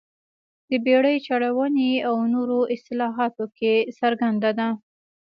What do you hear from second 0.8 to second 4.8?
بېړۍ چلونې او نورو اصلاحاتو کې څرګنده ده.